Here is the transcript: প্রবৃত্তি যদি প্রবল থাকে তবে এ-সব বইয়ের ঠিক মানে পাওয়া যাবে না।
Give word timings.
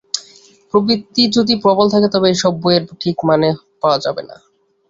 প্রবৃত্তি 0.73 1.23
যদি 1.37 1.53
প্রবল 1.63 1.85
থাকে 1.89 2.07
তবে 2.13 2.27
এ-সব 2.29 2.53
বইয়ের 2.61 2.83
ঠিক 3.01 3.17
মানে 3.29 3.47
পাওয়া 3.81 3.97
যাবে 3.99 4.21
না। 4.29 4.35